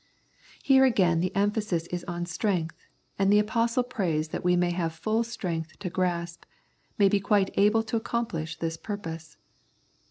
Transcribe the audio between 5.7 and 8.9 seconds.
to grasp, may be quite able to accomplish this